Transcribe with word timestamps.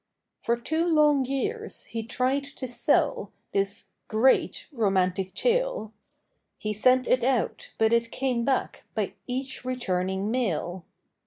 For 0.41 0.57
two 0.57 0.87
long 0.87 1.25
years 1.25 1.83
he 1.83 2.01
tried 2.01 2.43
to 2.45 2.67
sell 2.67 3.31
This" 3.53 3.91
great" 4.07 4.65
romantic 4.71 5.35
tale; 5.35 5.93
He 6.57 6.73
sent 6.73 7.05
it 7.07 7.23
out, 7.23 7.71
but 7.77 7.93
it 7.93 8.09
came 8.09 8.43
back 8.43 8.83
By 8.95 9.13
each 9.27 9.63
returning 9.63 10.31
mail. 10.31 10.85